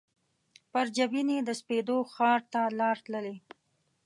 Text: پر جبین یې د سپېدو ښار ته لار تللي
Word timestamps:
پر 0.71 0.85
جبین 0.95 1.27
یې 1.35 1.39
د 1.45 1.49
سپېدو 1.59 1.97
ښار 2.13 2.41
ته 2.51 2.61
لار 2.79 2.97
تللي 3.05 3.35